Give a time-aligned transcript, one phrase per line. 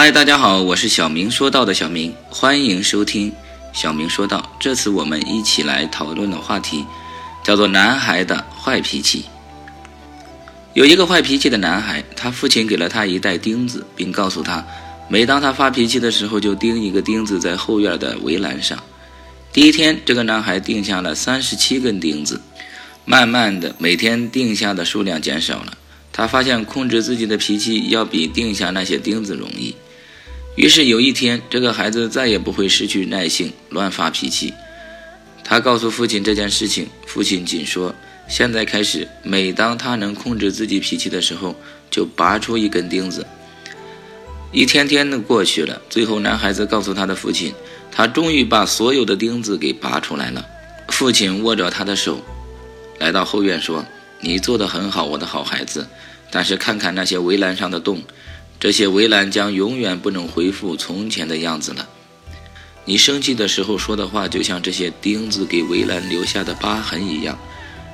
[0.00, 3.32] 嗨，大家好，我是小明说道的小明，欢迎收听
[3.72, 4.56] 小明说道。
[4.60, 6.86] 这次我们一起来讨论的话题
[7.42, 9.24] 叫做“男孩的坏脾气”。
[10.72, 14.64] 有一个坏脾气的男孩，他父亲给了他一袋钉子，并告诉他，
[15.08, 18.78] 每当他发脾气的时候，就钉一个钉子在后院的围栏上。
[19.52, 22.40] 第一天，这个男孩钉下了三十七根钉子，
[23.04, 25.72] 慢慢的，每天钉下的数量减少了。
[26.12, 29.74] 他发现控制自己的脾气要比定下那些钉子容易，
[30.58, 34.52] 于是有一天，这个孩子再也不会失去耐性乱发脾气。
[35.44, 37.94] 他告诉父亲这件事情，父亲仅说
[38.26, 41.54] ：“现在开始，每当他能控制自己脾气的时候，
[41.92, 43.24] 就拔出一根钉子。”
[44.50, 47.54] 一天天的过去了，最后男孩子告诉他的父亲，
[47.92, 50.44] 他终于把所有的钉子给拔出来了。
[50.88, 52.20] 父亲握着他的手，
[52.98, 53.86] 来到后院说。
[54.20, 55.86] 你做得很好，我的好孩子。
[56.32, 58.02] 但是看看那些围栏上的洞，
[58.60, 61.88] 这些围栏将永远不能恢复从前的样子了。
[62.84, 67.38] 你生气的时候说的话，就像这些钉子给围栏留下的疤痕一样。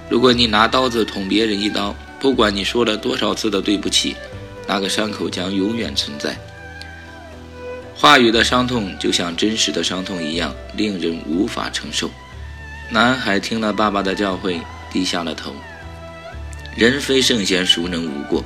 [0.08, 4.14] 如果你拿刀子捅别人一刀，不管你说了多少次的对不起，
[4.66, 6.39] 那个伤口将永远存在。
[7.94, 12.11] 话语的伤痛就像真实的伤痛一样，令人无法承受。
[12.91, 14.61] 男孩听了爸爸的教诲，
[14.92, 15.55] 低下了头。
[16.77, 18.44] 人非圣贤，孰能无过？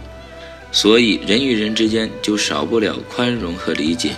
[0.71, 4.17] 所以人与人之间就少不了宽容和理解。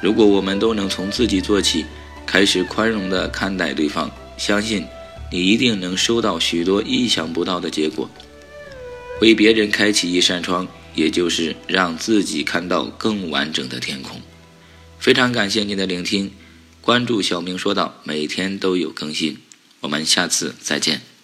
[0.00, 1.84] 如果我们都能从自己做起，
[2.24, 4.84] 开始宽容地看待对方，相信
[5.32, 8.08] 你一定能收到许多意想不到的结果。
[9.20, 14.20] 为别人开启一扇窗，也就是让自己看到更完整的天空。
[15.00, 16.30] 非常感谢您的聆听，
[16.80, 19.38] 关注小明说道，每天都有更新。
[19.80, 21.17] 我们下次再见。